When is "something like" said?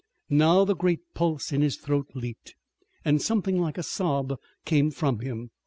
3.21-3.77